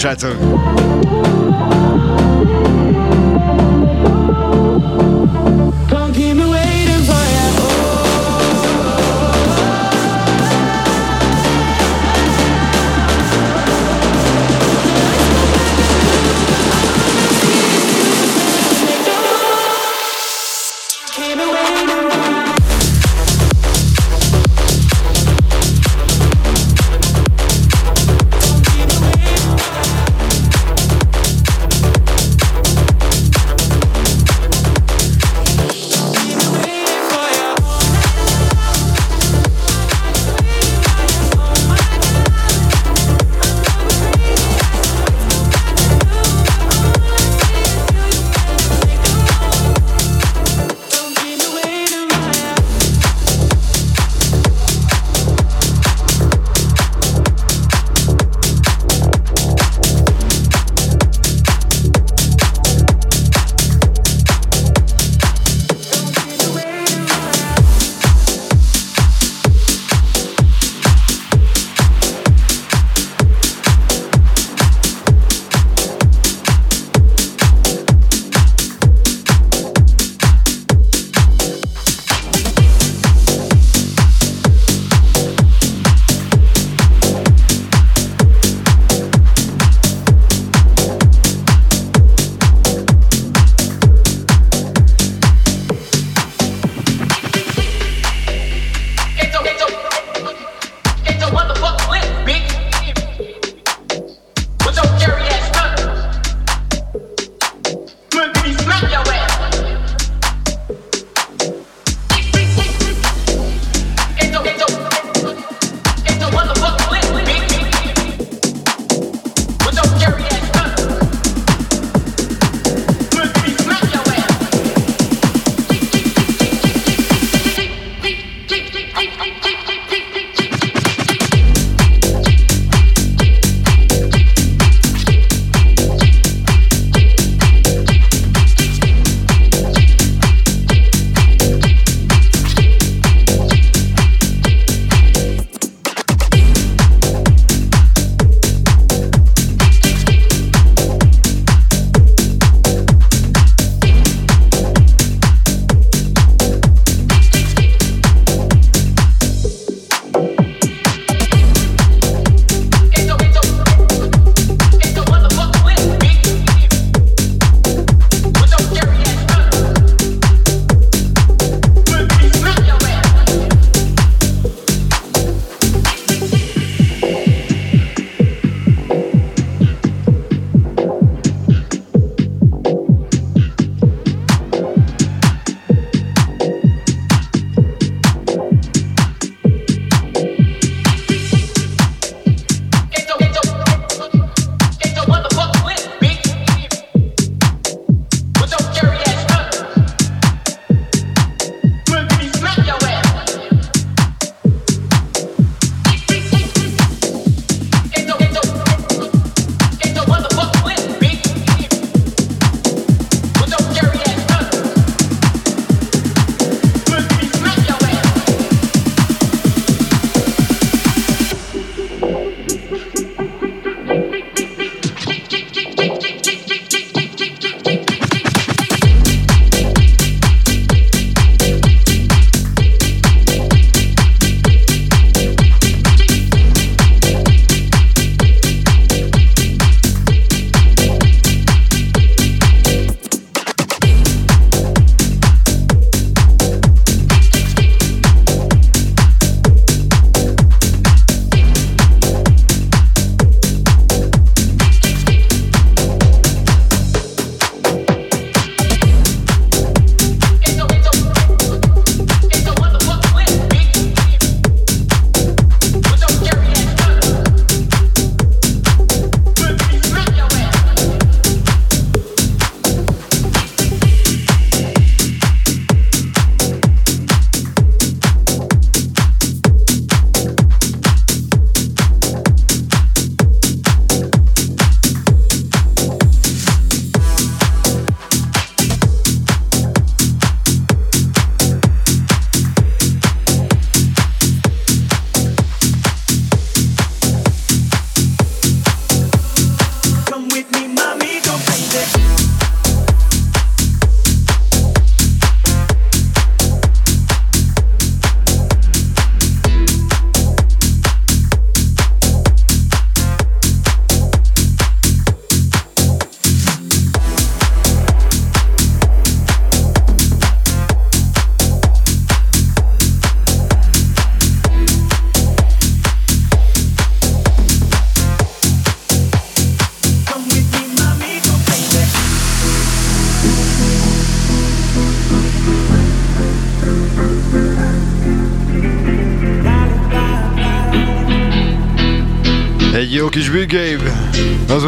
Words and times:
Shut 0.00 0.24
up. 0.24 0.39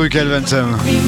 Jean-Paul 0.09 1.02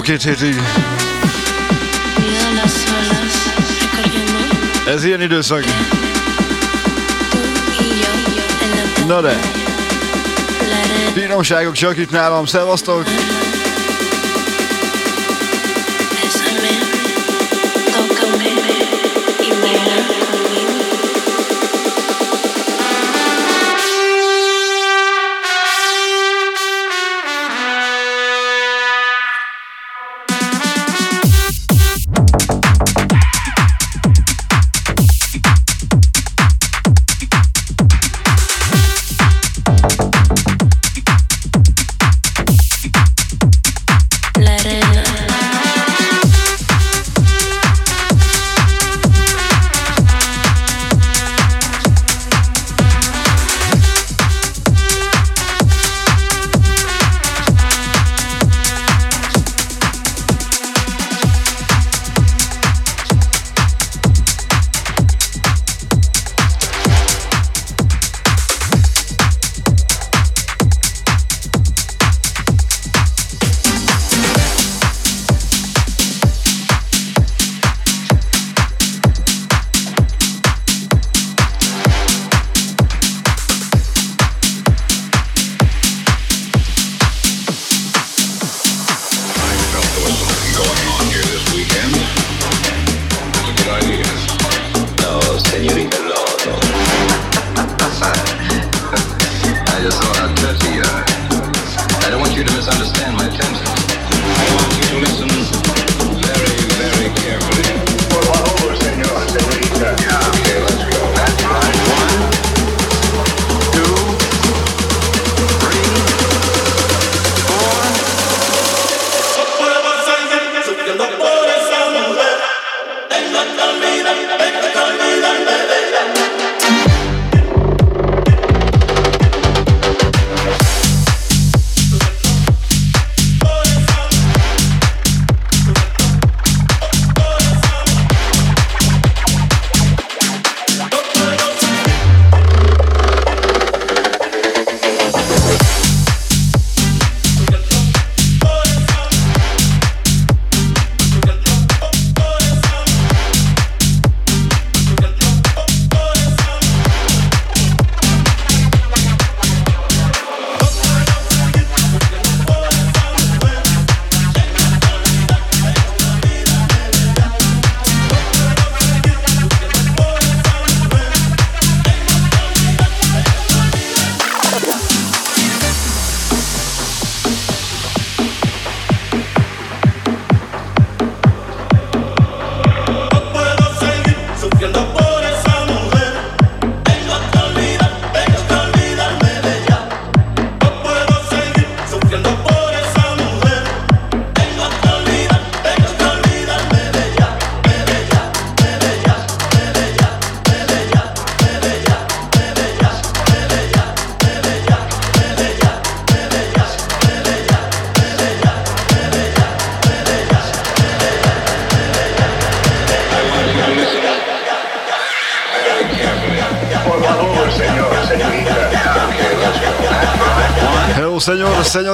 két 0.00 0.22
hétig. 0.22 0.62
Ez 4.86 5.04
ilyen 5.04 5.20
időszak. 5.20 5.64
Na 9.06 9.20
de. 9.20 9.38
Finomságok 11.12 11.72
csak 11.72 11.96
itt 11.96 12.10
nálam, 12.10 12.46
szevasztok! 12.46 13.04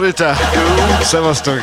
Lolita. 0.07 0.37
Szevasztok! 1.03 1.63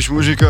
jakieś 0.00 0.10
muzyka 0.10 0.49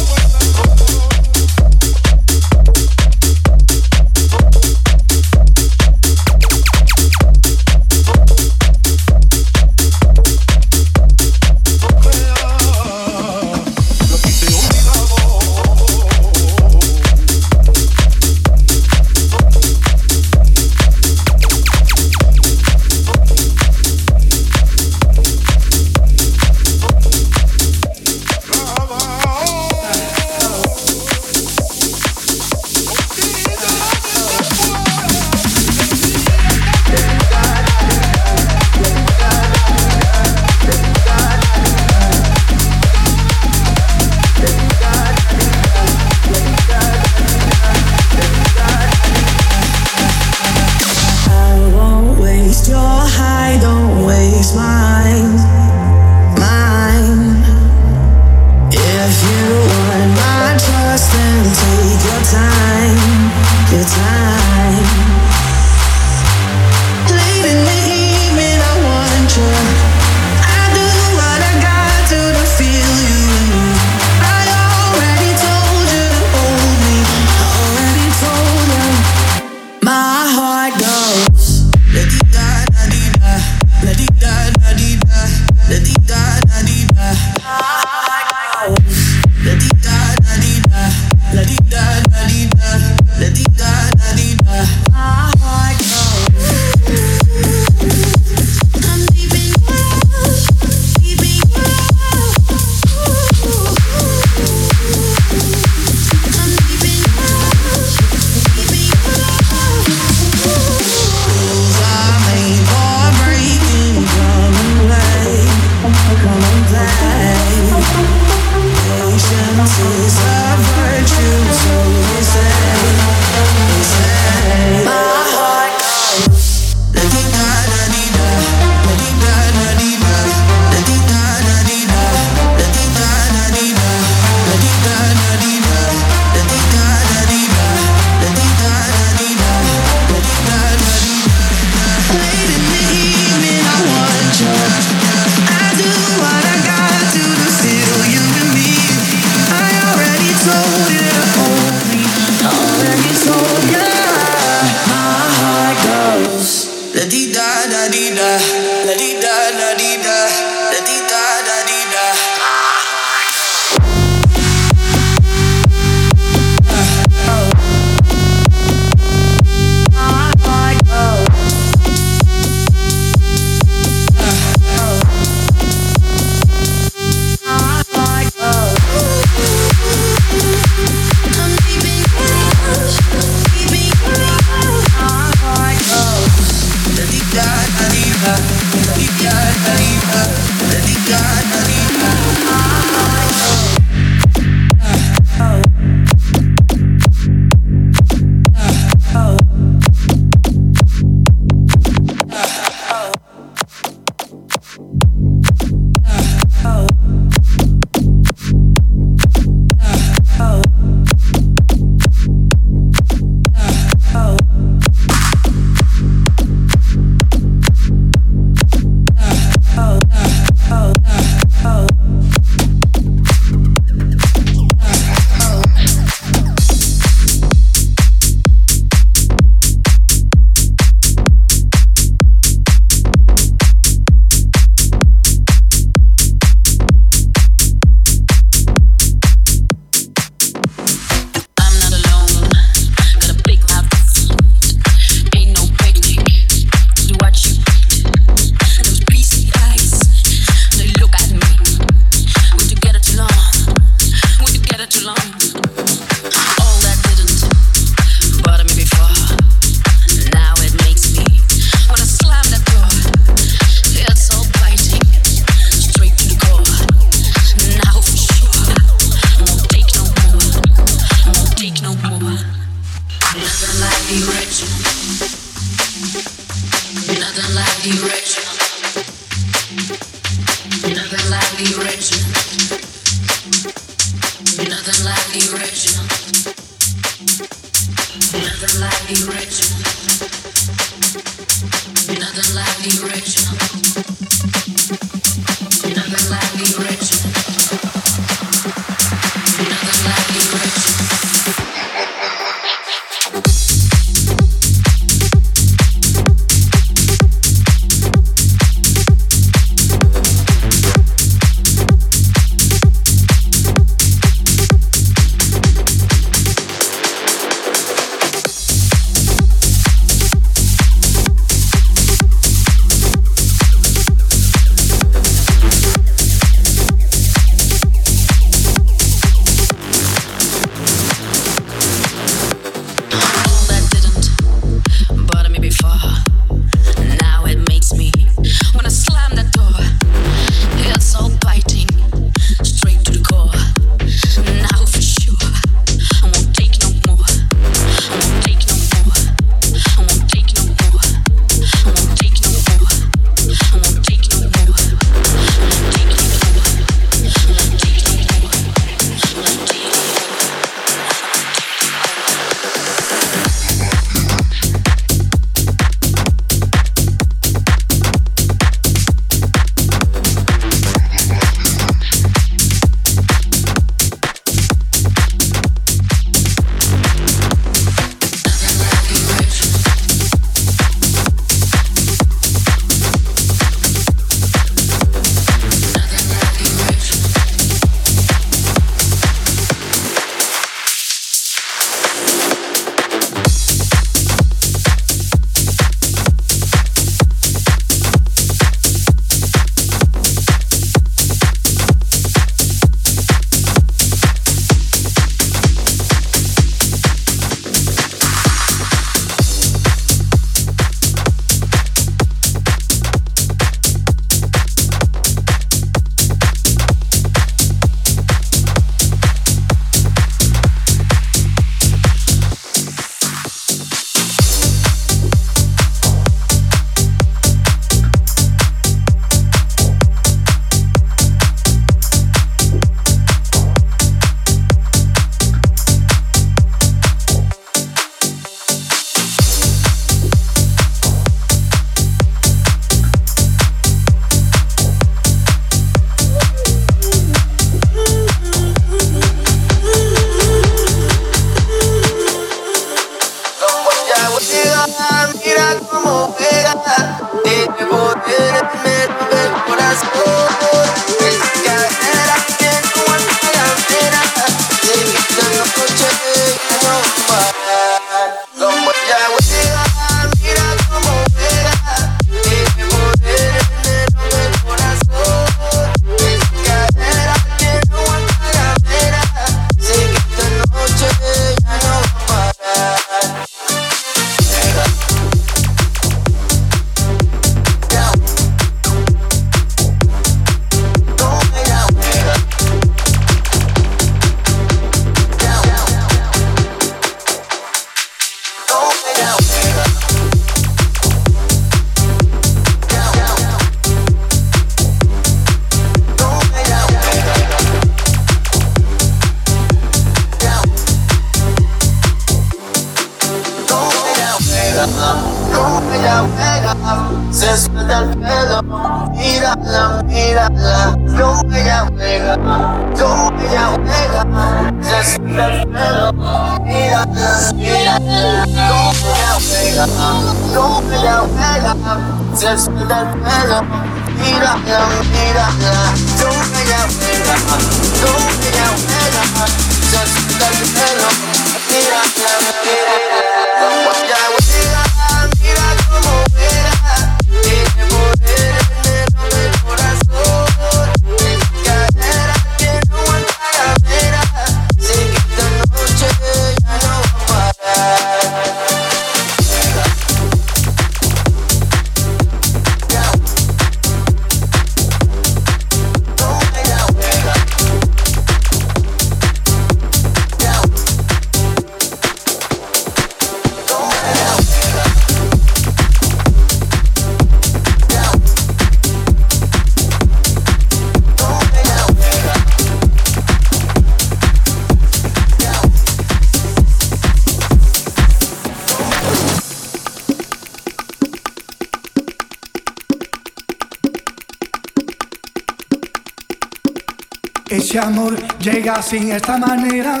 así, 598.76 599.10
esta 599.10 599.38
manera, 599.38 600.00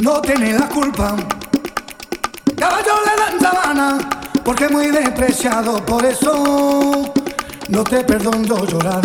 no 0.00 0.20
tiene 0.20 0.58
la 0.58 0.68
culpa. 0.68 1.16
Caballo 2.56 2.94
le 3.06 3.16
dan 3.16 3.40
sabana, 3.40 3.98
porque 4.44 4.68
muy 4.68 4.88
despreciado, 4.88 5.84
por 5.86 6.04
eso 6.04 7.12
no 7.68 7.84
te 7.84 8.04
perdono 8.04 8.64
llorar. 8.66 9.00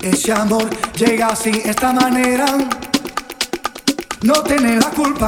Ese 0.00 0.32
amor 0.32 0.70
llega 0.94 1.28
así, 1.28 1.50
esta 1.64 1.92
manera, 1.92 2.46
no 4.22 4.34
tiene 4.44 4.76
la 4.76 4.90
culpa. 4.90 5.26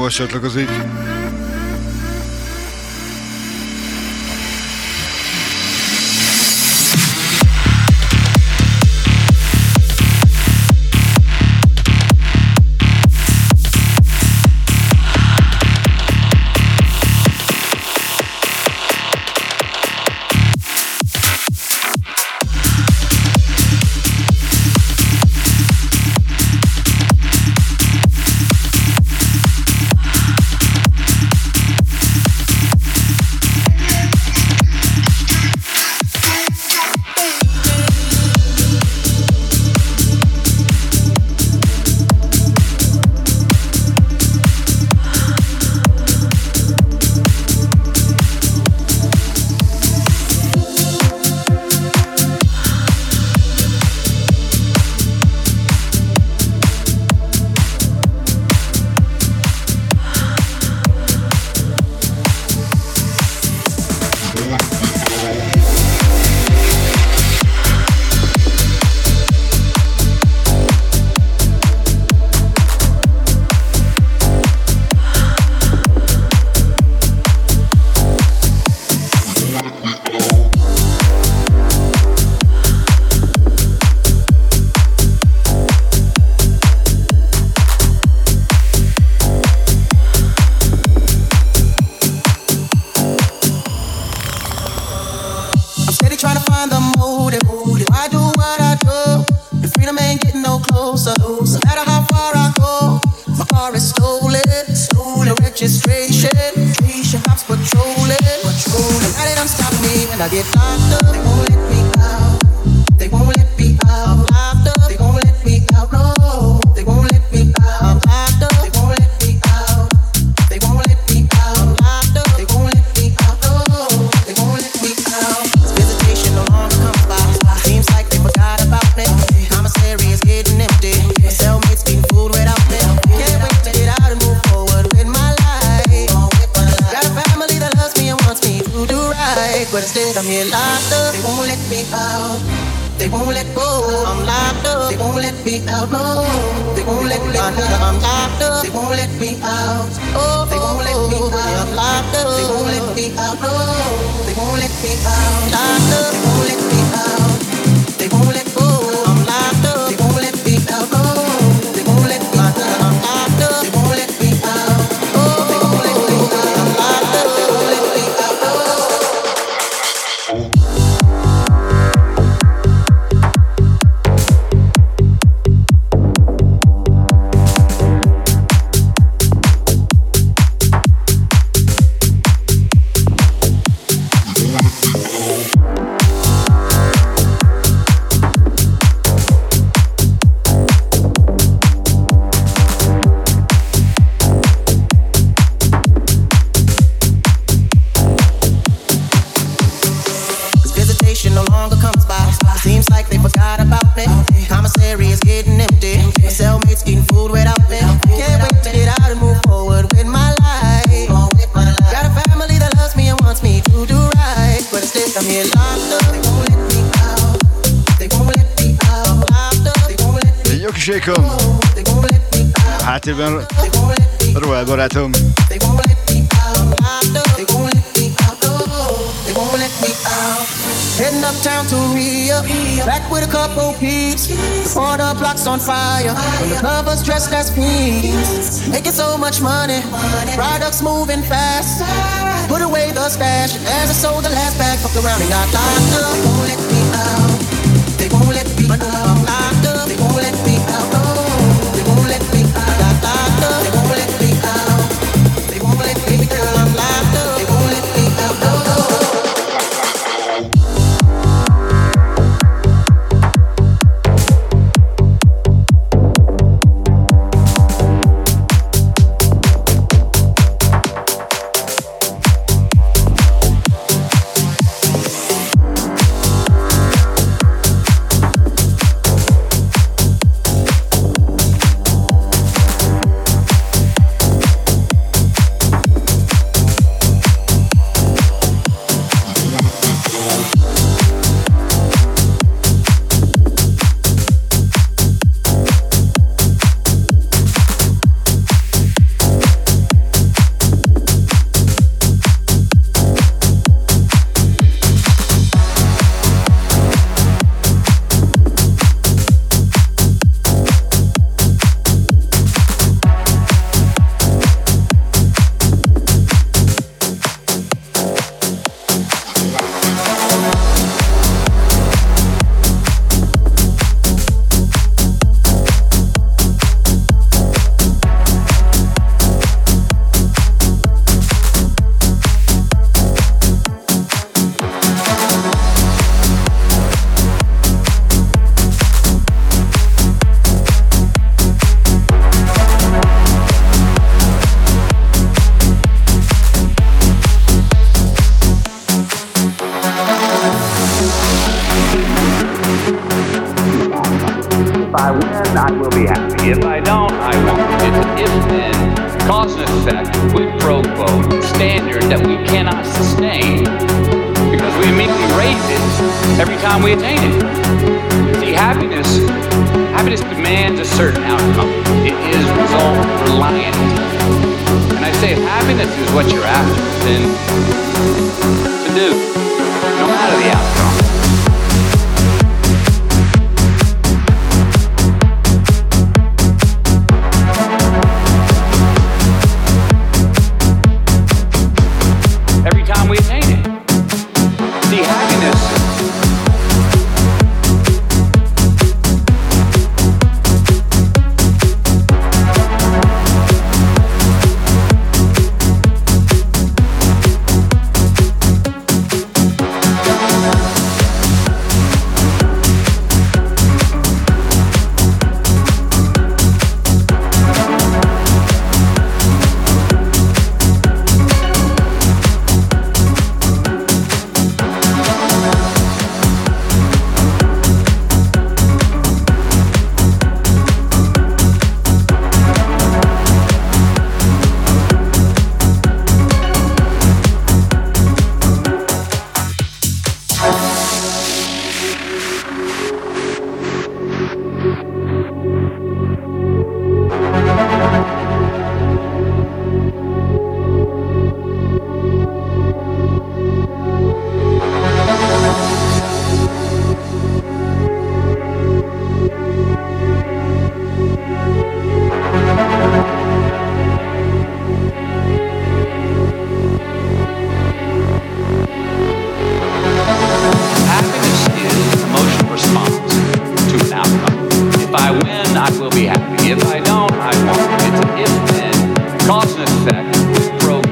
olvassatlak 0.00 0.44
az 0.44 0.56
ügy. 0.56 0.99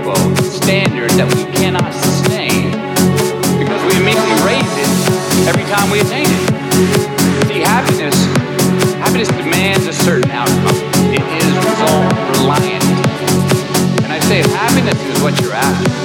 low 0.08 0.34
standard 0.40 1.10
that 1.20 1.28
we 1.36 1.44
cannot 1.52 1.92
sustain 1.92 2.72
because 3.60 3.82
we 3.84 4.00
immediately 4.00 4.38
raise 4.40 4.74
it 4.80 4.90
every 5.44 5.68
time 5.68 5.92
we 5.92 6.00
attain 6.00 6.24
it. 6.24 6.44
See, 7.44 7.60
happiness, 7.60 8.16
happiness 9.04 9.28
demands 9.28 9.86
a 9.86 9.92
certain 9.92 10.30
outcome. 10.30 10.80
It 11.12 11.20
is 11.20 11.52
result 11.60 12.08
reliant. 12.40 12.84
And 14.00 14.10
I 14.12 14.20
say 14.20 14.40
happiness 14.48 14.96
is 15.12 15.20
what 15.22 15.38
you're 15.42 15.52
after. 15.52 15.97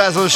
razu 0.00 0.28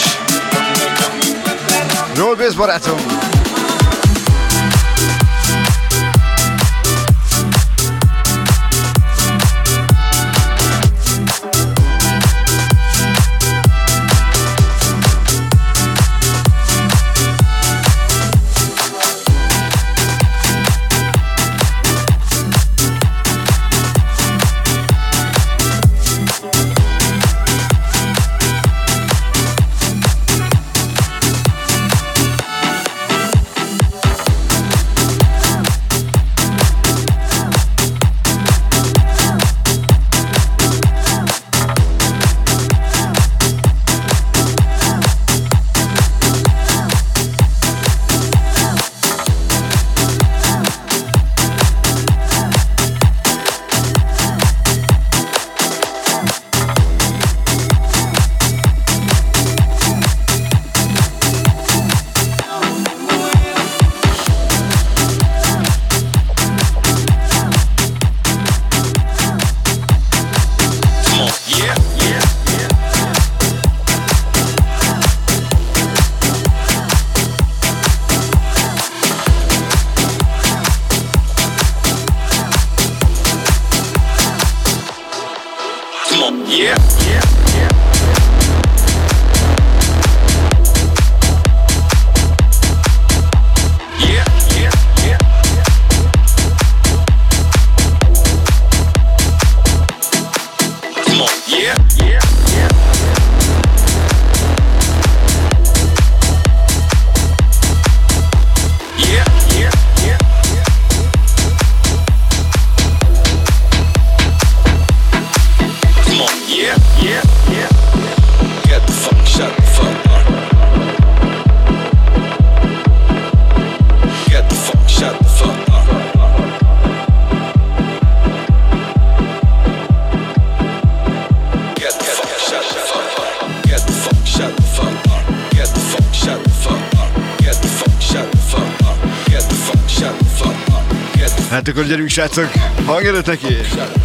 srácok! 142.14 142.50
Hangerőt 142.86 143.26
neki! 143.26 143.54
Srácok. 143.64 144.03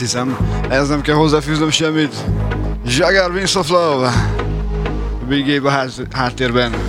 Neki! 0.00 0.04
hiszem, 0.04 0.36
ez 0.70 0.88
nem 0.88 1.00
kell 1.00 1.14
hozzáfűznöm 1.14 1.70
semmit. 1.70 2.14
Jagar 2.84 3.30
Wings 3.30 3.54
of 3.54 3.68
Love. 3.68 4.12
Big 5.28 5.64
a 5.64 5.86
háttérben. 6.12 6.87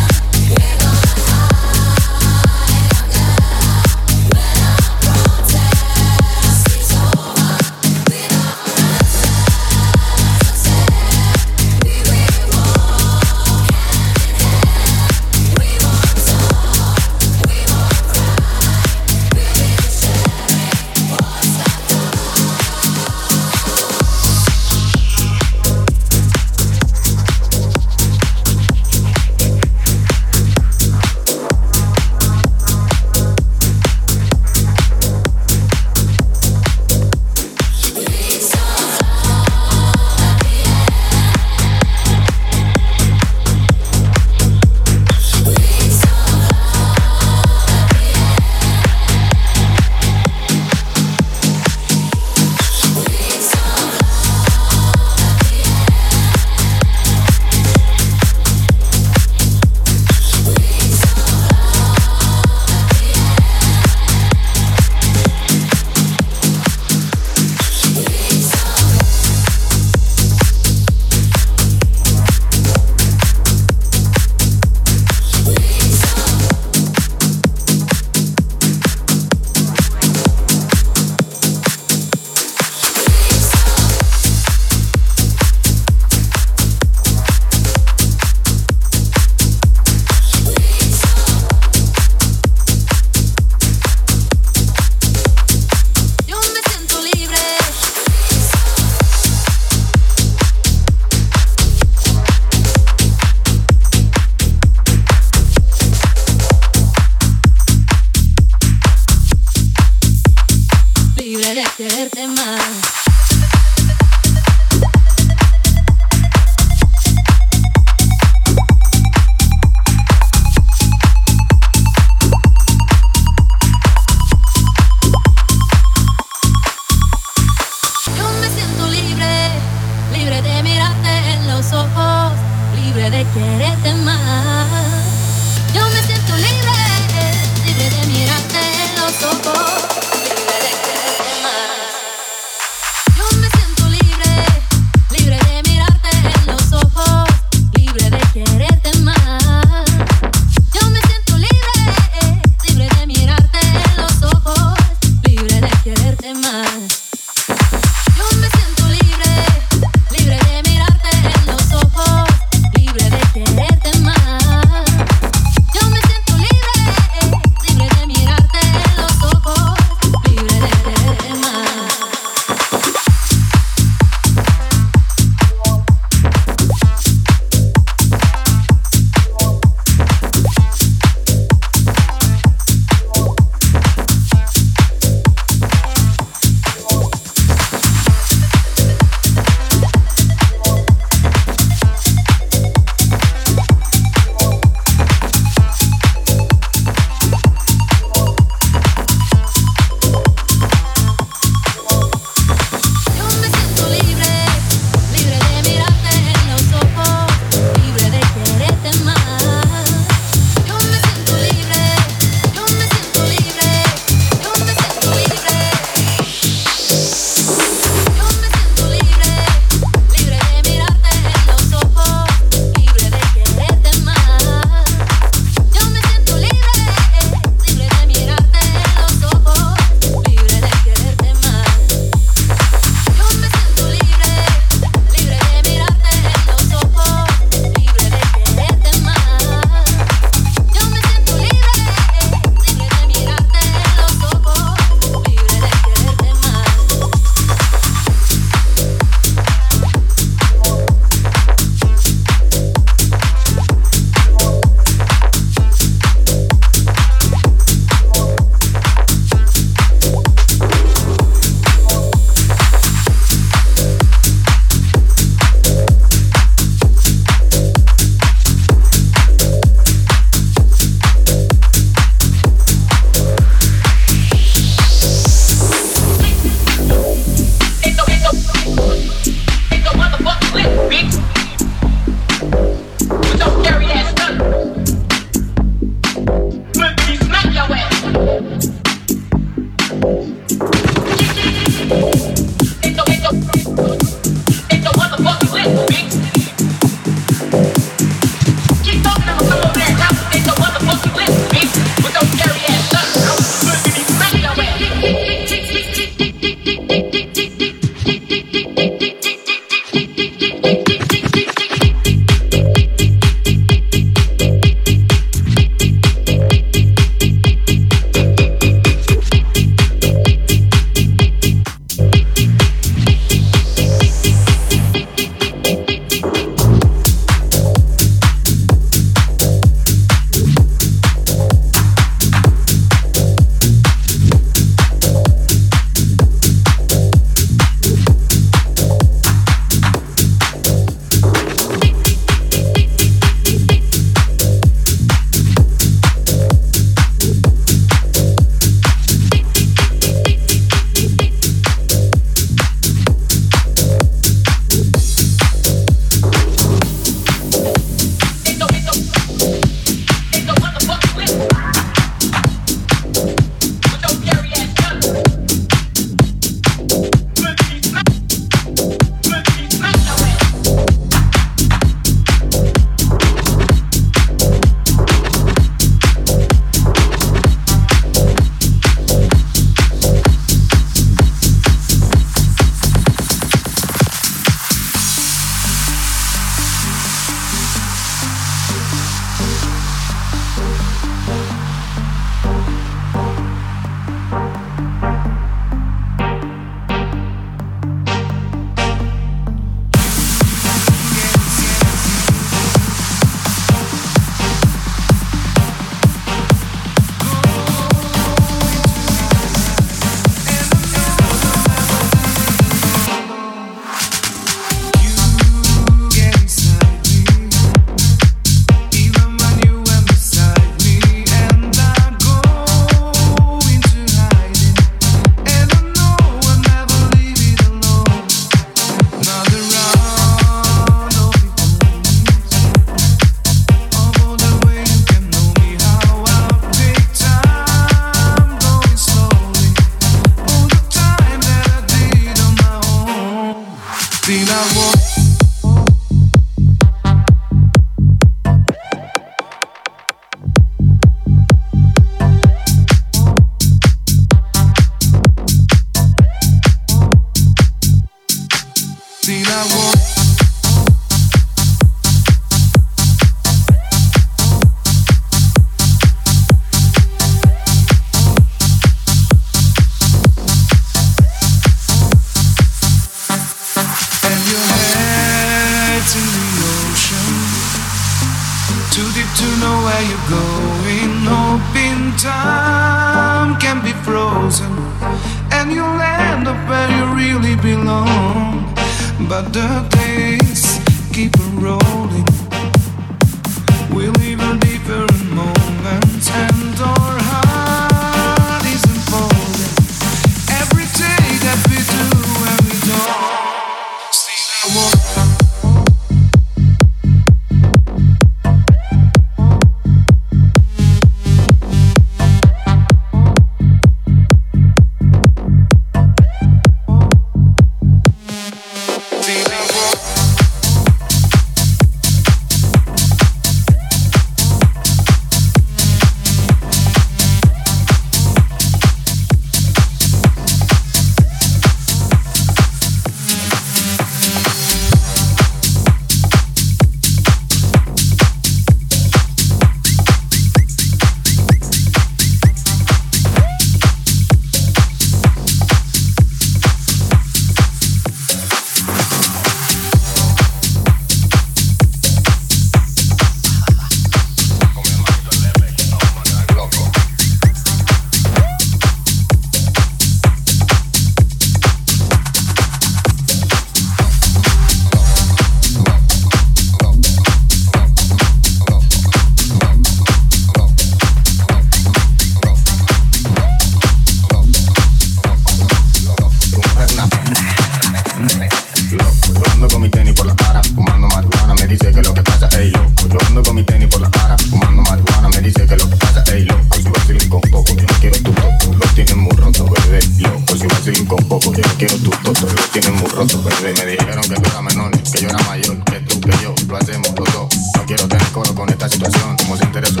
quiero 591.81 591.97
tu 591.97 592.11
toto, 592.11 592.45
lo 592.45 592.63
tienen 592.71 592.93
muy 592.93 593.09
roto. 593.09 593.41
Pero 593.43 593.61
me 593.61 593.85
dijeron 593.91 594.21
que 594.21 594.35
tú 594.35 594.49
eras 594.49 594.61
menor, 594.61 594.91
que 594.91 595.21
yo 595.21 595.29
era 595.29 595.39
mayor, 595.47 595.83
que 595.83 595.99
tú, 596.01 596.21
que 596.21 596.31
yo, 596.43 596.53
lo 596.67 596.77
hacemos 596.77 597.07
los 597.17 597.33
dos. 597.33 597.49
No 597.75 597.85
quiero 597.87 598.07
tener 598.07 598.27
coro 598.27 598.53
con 598.53 598.69
esta 598.69 598.87
situación, 598.87 599.35
como 599.37 599.57
se 599.57 599.65
interesó 599.65 600.00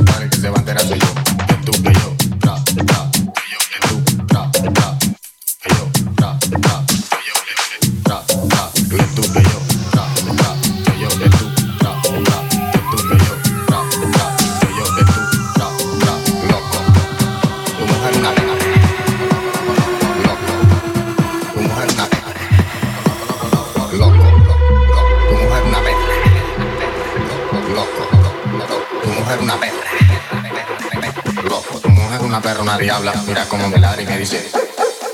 diabla, 32.91 33.13
mira 33.25 33.47
como 33.47 33.69
me 33.69 33.77
ladra 33.77 34.01
y 34.01 34.05
me 34.05 34.17
dice, 34.17 34.51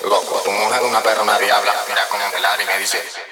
loco, 0.04 0.42
tu 0.44 0.52
mujer 0.52 0.82
una 0.82 1.04
perra, 1.04 1.22
una 1.22 1.38
diabla, 1.38 1.76
mira 1.88 2.08
como 2.10 2.28
me 2.34 2.40
ladra 2.40 2.64
y 2.64 2.66
me 2.66 2.80
dice. 2.80 3.27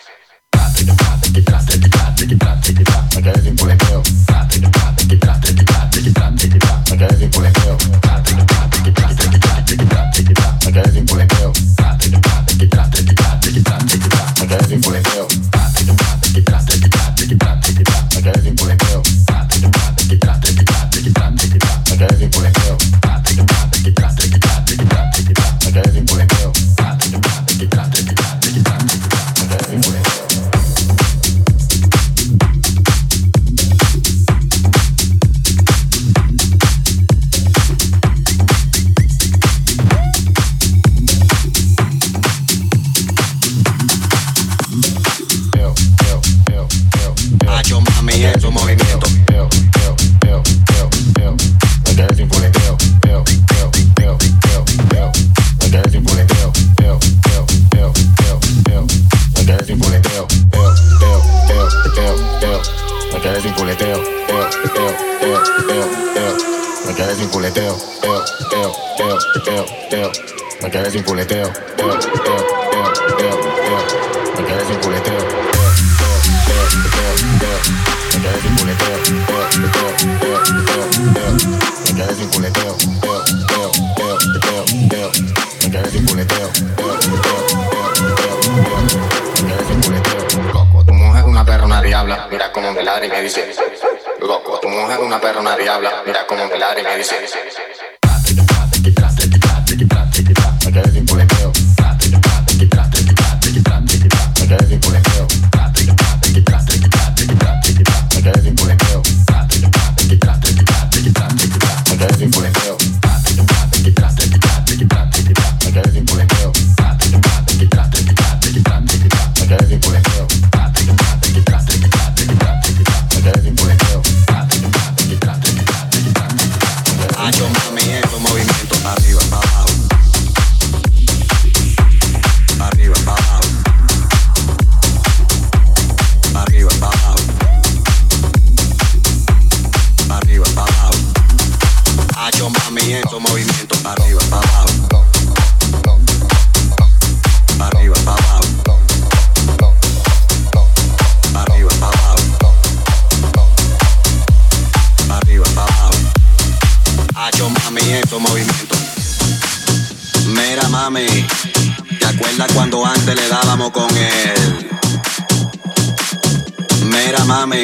Mira 167.05 167.23
mami, 167.23 167.61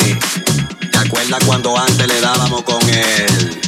¿te 0.92 0.98
acuerdas 1.00 1.44
cuando 1.48 1.76
antes 1.76 2.08
le 2.08 2.22
dábamos 2.22 2.62
con 2.62 2.80
él? 2.88 3.60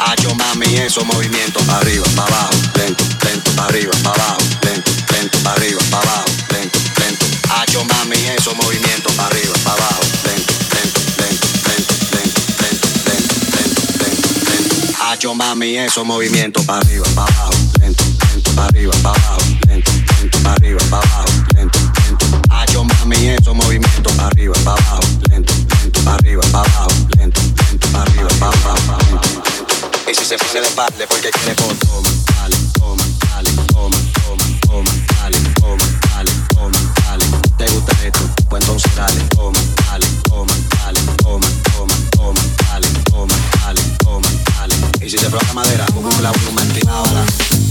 Hacho 0.00 0.34
mami, 0.34 0.78
eso 0.78 1.04
movimiento 1.04 1.60
para 1.60 1.78
arriba, 1.78 2.04
para 2.16 2.26
abajo, 2.26 2.54
lento, 2.74 3.04
lento, 3.24 3.50
para 3.52 3.68
arriba, 3.68 3.92
para 4.02 4.24
abajo, 4.24 4.40
lento, 4.62 4.90
lento, 5.12 5.38
para 5.44 5.54
arriba, 5.54 5.80
para 5.92 6.10
abajo, 6.10 6.30
lento, 6.50 6.78
lento. 6.98 7.26
Hacho 7.54 7.84
mami, 7.84 8.16
eso 8.36 8.52
movimiento 8.56 9.10
para 9.10 9.28
arriba, 9.28 9.54
para 9.62 9.76
abajo, 9.76 10.02
lento, 10.24 10.54
lento, 10.74 11.00
lento, 11.18 11.46
lento, 11.68 11.94
lento, 12.10 12.40
lento, 12.60 12.88
lento, 13.06 13.38
lento, 13.54 13.82
lento, 14.02 14.50
lento. 14.50 15.04
Hacho 15.04 15.34
mami, 15.36 15.76
eso 15.78 16.04
movimiento 16.04 16.64
para 16.64 16.78
arriba, 16.80 17.06
para 17.14 17.32
abajo, 17.32 17.52
lento, 17.80 18.04
lento, 18.32 18.50
para 18.56 18.66
arriba, 18.66 18.92
para 19.04 19.22
abajo, 19.22 19.42
lento, 19.68 19.92
lento, 20.18 20.38
para 20.42 20.54
arriba, 20.54 20.80
para 20.90 21.08
abajo, 21.08 21.39
mami, 23.10 23.28
eso 23.28 23.54
movimiento 23.54 24.10
para 24.16 24.28
arriba, 24.28 24.54
para 24.64 24.76
abajo, 24.82 25.00
lento, 25.28 25.52
lento, 25.82 26.00
para 26.02 26.16
arriba, 26.16 26.42
para 26.52 26.70
abajo, 26.70 26.90
lento, 27.18 27.40
lento, 27.40 27.88
para 27.92 28.02
arriba, 28.02 28.28
para 28.38 28.52
abajo, 28.60 28.98
lento, 29.10 29.28
lento. 29.28 30.10
Y 30.10 30.14
si 30.14 30.24
se 30.24 30.36
pone 30.38 30.60
de 30.60 30.68
parte 30.70 31.06
porque 31.08 31.30
quiere 31.30 31.54
foto, 31.54 32.02
dale, 32.36 32.56
toma, 32.78 33.04
dale, 33.30 33.50
toma, 33.72 33.96
toma, 34.22 34.44
toma, 34.66 34.90
dale, 35.20 35.38
toma, 35.60 35.84
dale, 36.14 36.32
toma, 36.54 36.78
dale. 37.04 37.24
¿Te 37.58 37.66
gusta 37.72 37.92
esto? 38.04 38.20
Pues 38.48 38.62
entonces 38.62 38.94
dale, 38.94 39.20
toma, 39.34 39.58
dale, 39.86 40.06
toma, 40.28 40.54
dale, 40.84 41.00
toma, 41.22 41.48
toma, 41.72 41.94
toma, 42.10 42.40
dale, 42.70 42.88
toma, 43.10 43.34
dale, 43.64 43.82
toma, 43.98 44.28
dale. 44.56 44.74
Y 45.00 45.10
si 45.10 45.18
se 45.18 45.28
provoca 45.28 45.52
madera, 45.52 45.86
un 45.94 46.54
mente, 46.54 46.80
clávala, 46.80 47.24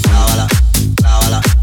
clávala, 0.04 0.48
clávala, 0.96 1.42
clávala, 1.42 1.59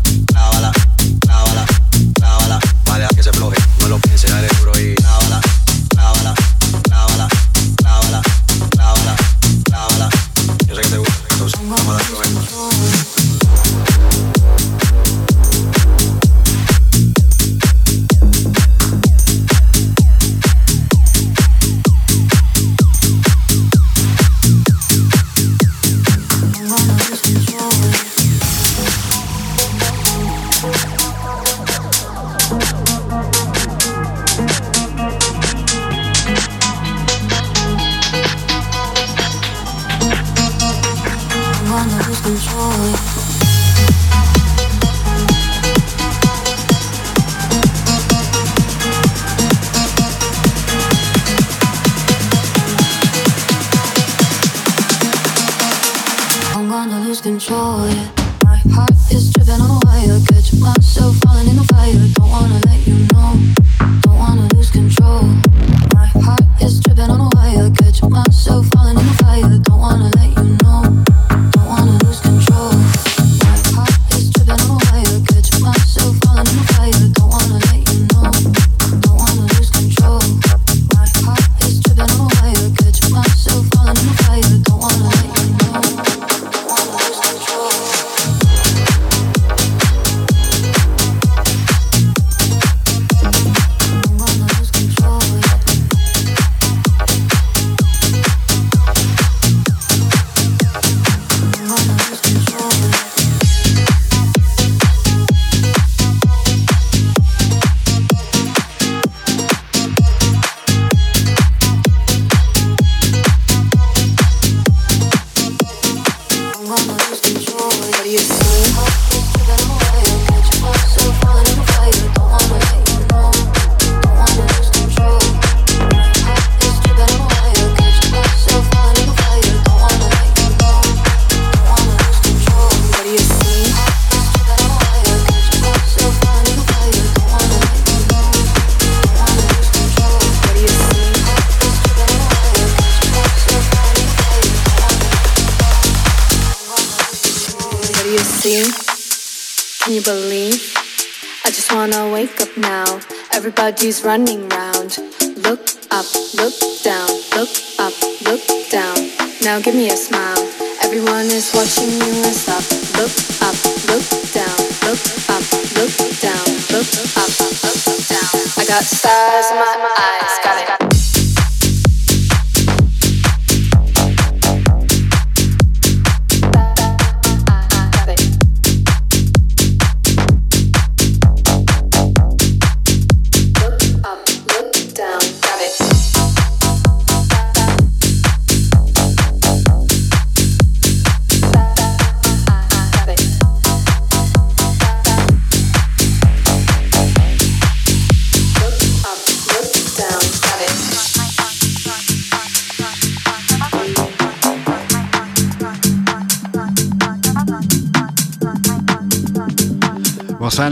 running 154.07 154.49
round. 154.51 154.99
Look 155.43 155.67
up, 155.91 156.07
look 156.39 156.55
down, 156.85 157.11
look 157.35 157.51
up, 157.81 157.93
look 158.23 158.41
down. 158.71 158.95
Now 159.43 159.59
give 159.59 159.75
me 159.75 159.91
a 159.91 159.97
smile. 159.97 160.39
Everyone 160.85 161.27
is 161.27 161.51
watching 161.53 161.91
you 161.91 162.15
and 162.23 162.35
stop. 162.35 162.63
Look 162.95 163.11
up, 163.43 163.59
look 163.91 164.07
down, 164.31 164.59
look 164.87 165.03
up, 165.27 165.43
look 165.75 165.95
down, 166.23 166.47
look 166.71 166.91
up, 167.19 167.33
look 167.67 167.99
down. 168.07 168.35
I 168.57 168.65
got 168.69 168.85
stars 168.85 169.51
in 169.51 169.57
my 169.59 169.95
eyes, 169.99 170.39
got 170.45 170.81
it. 170.81 170.86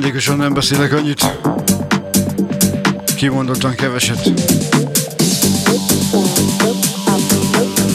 Szándékosan 0.05 0.37
nem 0.37 0.53
beszélek 0.53 0.93
annyit. 0.93 1.27
Kimondottan 3.17 3.75
keveset. 3.75 4.23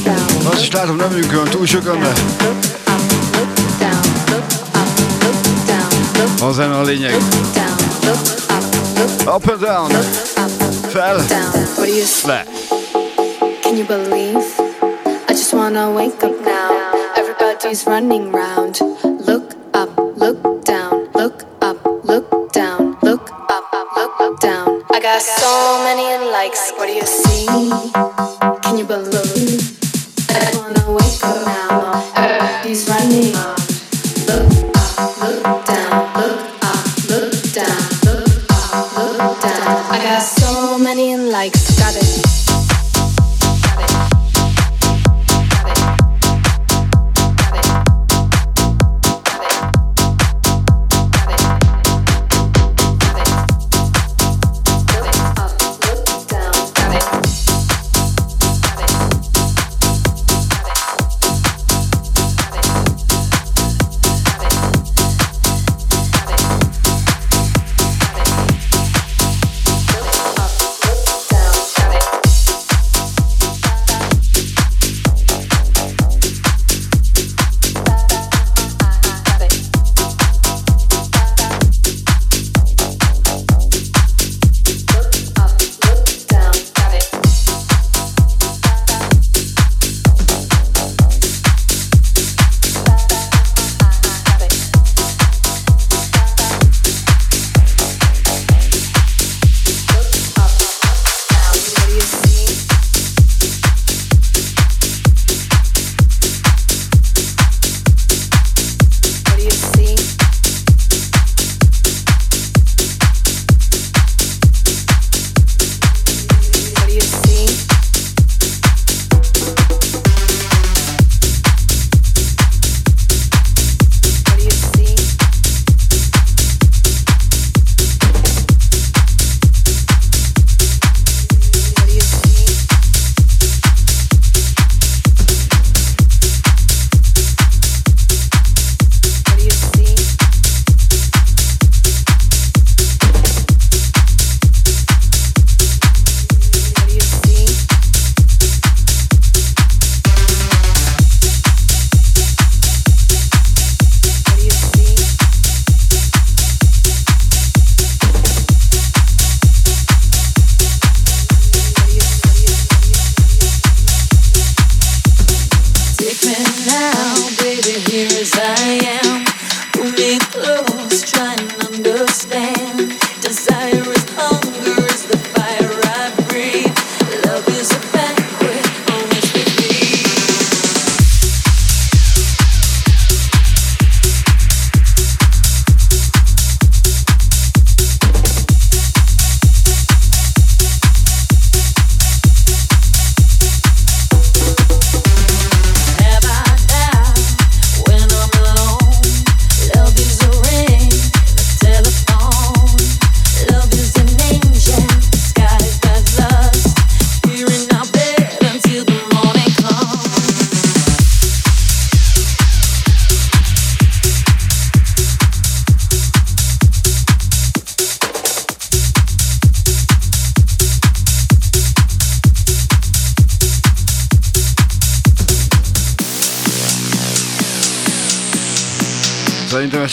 Down. 0.04 0.58
is 0.60 0.72
látom 0.72 0.96
nem 0.96 1.10
működön 1.12 1.50
túl 1.50 1.66
sokan, 1.66 2.00
de 2.00 2.14
a 6.42 6.52
zene 6.52 6.78
a 6.78 6.82
lényeg. 6.82 7.16
Up 9.26 9.50
and 9.50 9.60
down, 9.62 9.90
fel, 10.92 11.16
le. 12.26 12.46
Can 13.62 13.76
you 13.78 13.86
believe? 13.86 14.44
I 15.28 15.34
just 15.34 15.54
wanna 15.54 15.92
wake 15.92 16.24
up 16.24 16.40
now. 16.44 16.72
Everybody's 17.16 17.86
running 17.86 18.32
round. 18.32 18.99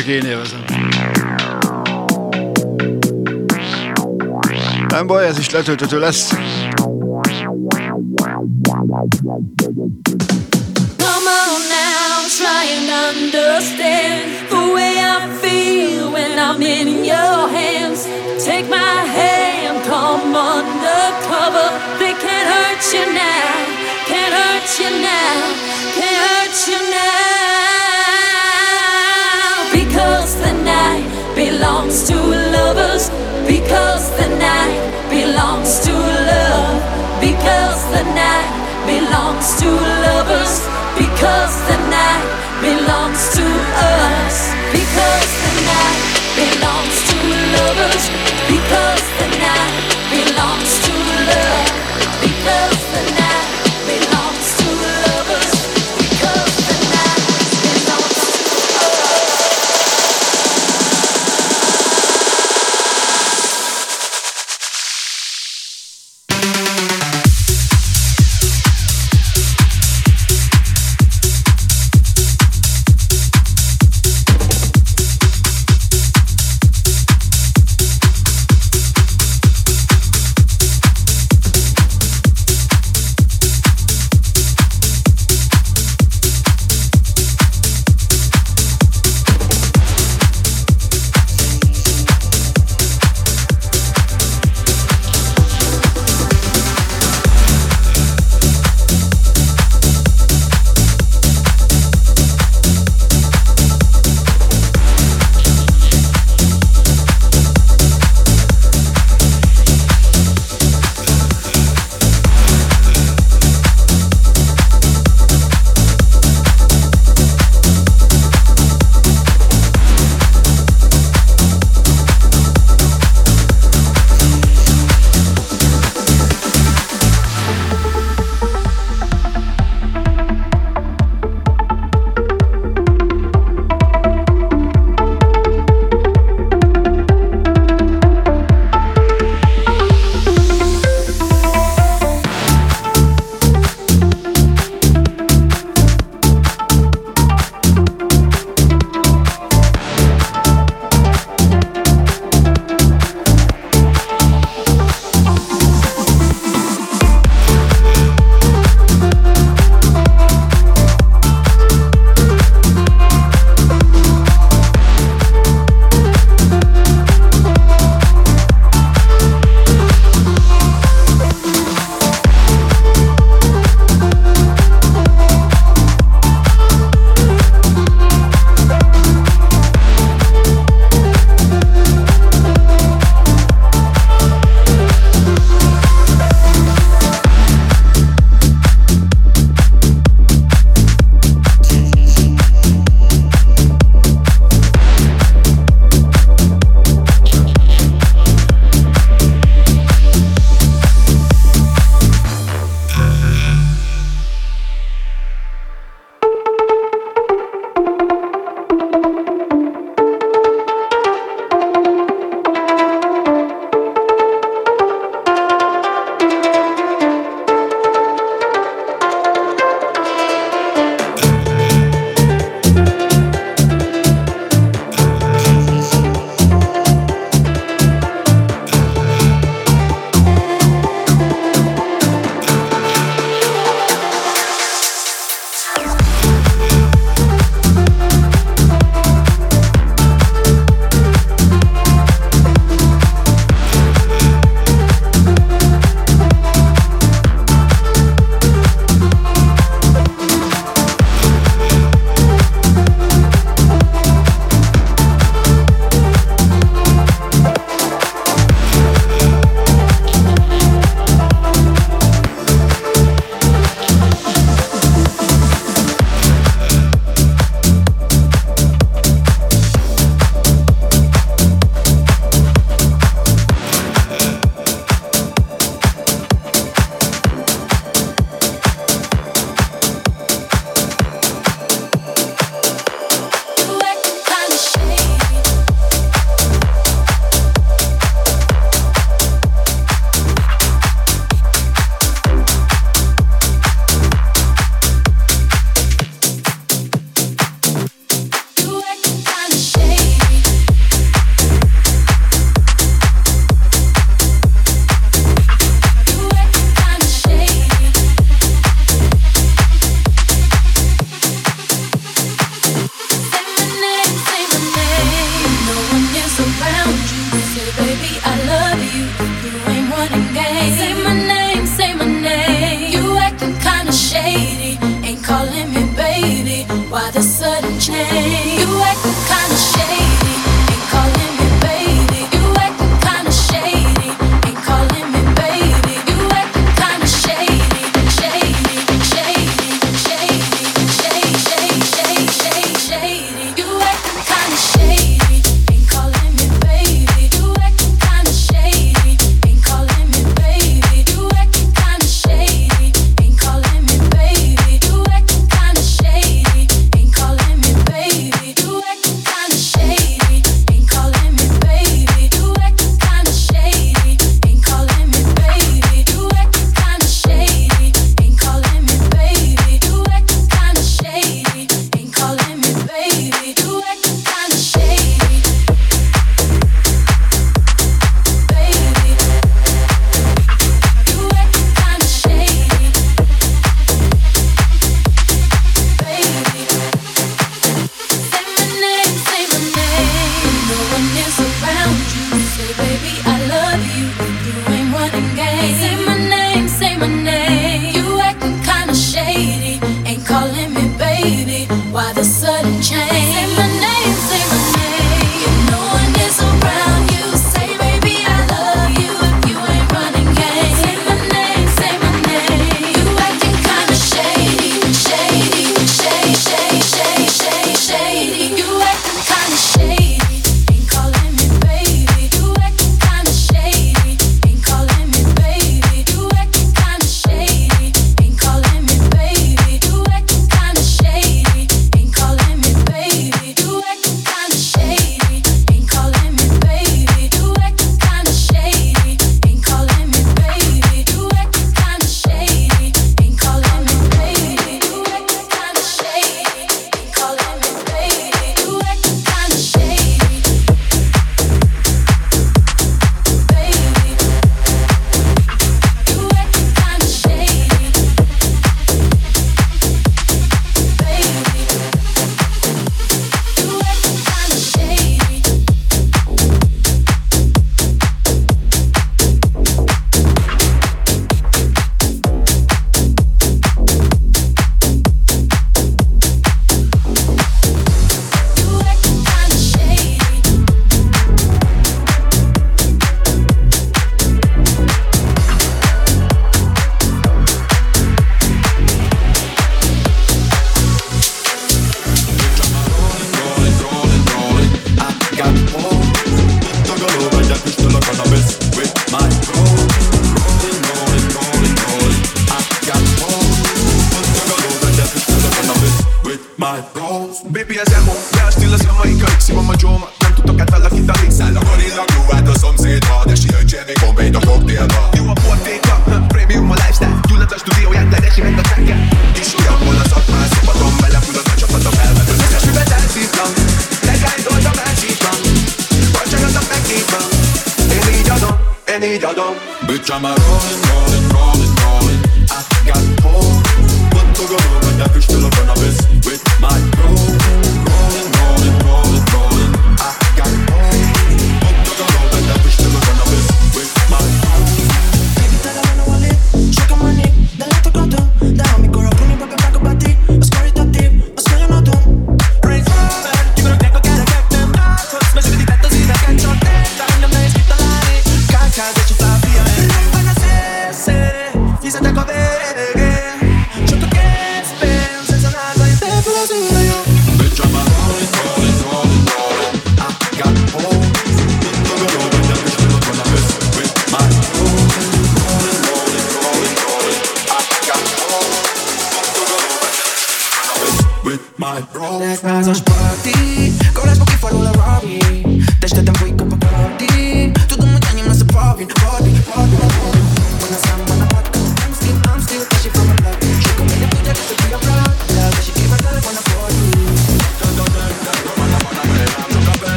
Csak 0.00 0.08
én 0.08 0.24
élvezem. 0.24 0.64
Nem 4.88 5.06
baj, 5.06 5.26
ez 5.26 5.38
is 5.38 5.50
letölthető 5.50 5.98
lesz. 5.98 6.28
Come 10.98 11.30
on 11.46 11.60
now, 11.68 12.26
try 12.38 12.64
and 12.76 12.88
understand 13.14 14.24
the 14.48 14.64
way 14.74 14.94
I 14.96 15.18
feel 15.40 16.10
when 16.10 16.38
I'm 16.38 16.60
in 16.62 17.04
your 17.04 17.48
hands. 17.58 18.00
Take 18.44 18.68
my 18.68 19.04
hand, 19.18 19.84
come 19.84 20.34
undercover. 20.34 21.68
They 21.98 22.14
can't 22.24 22.48
hurt 22.52 22.92
you 22.92 23.04
now, 23.12 23.29
the 38.00 38.14
night 38.14 38.50
belongs 38.86 39.60
to 39.60 39.68
lovers 39.68 40.54
because 40.96 41.52
the 41.68 41.76
night 41.92 42.28
belongs 42.64 43.22
to 43.36 43.44
us. 43.76 44.36
Because 44.72 45.30
the 45.44 45.54
night 45.68 46.00
belongs 46.40 46.96
to 47.10 47.18
lovers 47.56 48.04
because 48.48 49.04
the 49.20 49.28
night 49.44 49.76
belongs 50.16 50.72
to 50.86 50.92
love. 51.28 51.68
Because 52.24 52.79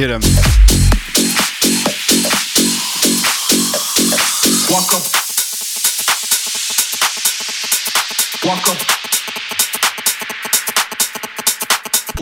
kérem. 0.00 0.20
Walk 4.68 4.92
up. 4.92 5.04
Walk 8.42 8.66
up. 8.66 8.76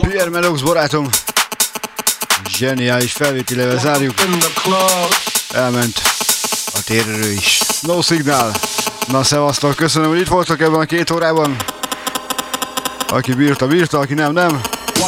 Pierre 0.01 0.29
Melox 0.29 0.61
barátom. 0.61 1.09
Zseniális 2.49 3.11
felvételével 3.11 3.79
zárjuk. 3.79 4.13
Elment 5.51 6.01
a 6.73 6.83
térerő 6.85 7.31
is. 7.31 7.59
No 7.81 8.01
signal. 8.01 8.51
Na 9.07 9.23
szevasztok, 9.23 9.75
köszönöm, 9.75 10.09
hogy 10.09 10.19
itt 10.19 10.27
voltak 10.27 10.61
ebben 10.61 10.79
a 10.79 10.85
két 10.85 11.11
órában. 11.11 11.55
Aki 13.07 13.33
bírta, 13.33 13.67
bírta, 13.67 13.99
aki 13.99 14.13
nem, 14.13 14.31
nem. 14.31 14.61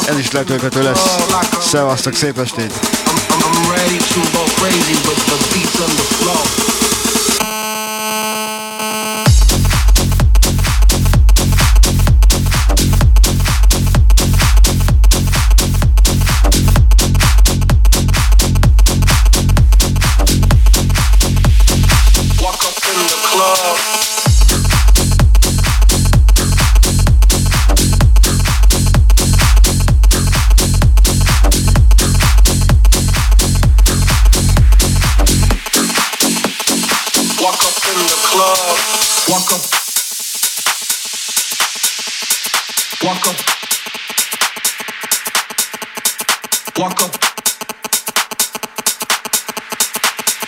Ez 0.06 0.18
is 0.18 0.30
letölthető 0.30 0.82
lesz. 0.82 1.61
Szevasztok, 1.72 2.14
szép 2.14 2.38
estét! 2.38 2.72
I'm 2.72 3.70
ready 3.70 3.98
to 3.98 4.20
go 4.32 4.44
crazy 4.60 4.94
with 5.08 5.24
the 5.26 5.38
beats 5.52 5.80
on 5.80 5.88
the 5.96 6.02
floor. 6.02 6.81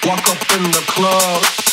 Walk 0.07 0.29
up 0.29 0.57
in 0.57 0.65
the 0.65 0.85
club. 0.87 1.64